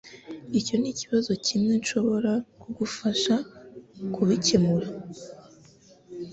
Icyo 0.59 0.75
nikibazo 0.81 1.31
kimwe 1.45 1.73
nshobora 1.81 2.31
kugufasha 2.61 3.35
kubikemura 4.13 4.87